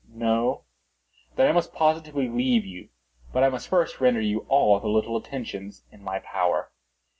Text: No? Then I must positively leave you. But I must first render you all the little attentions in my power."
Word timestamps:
No? 0.15 0.63
Then 1.35 1.47
I 1.47 1.51
must 1.51 1.73
positively 1.75 2.27
leave 2.27 2.65
you. 2.65 2.89
But 3.31 3.43
I 3.43 3.49
must 3.49 3.67
first 3.67 4.01
render 4.01 4.19
you 4.19 4.47
all 4.49 4.79
the 4.79 4.87
little 4.87 5.15
attentions 5.15 5.83
in 5.91 6.01
my 6.03 6.17
power." 6.17 6.71